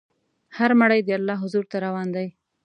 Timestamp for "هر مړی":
0.57-0.99